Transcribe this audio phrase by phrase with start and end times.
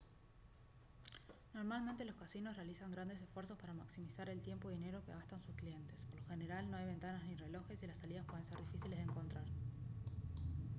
[1.53, 5.53] normalmente los casinos realizan grandes esfuerzos para maximizar el tiempo y dinero que gastan sus
[5.53, 8.97] clientes por lo general no hay ventanas ni relojes y las salidas pueden ser difíciles
[8.97, 9.43] de encontrar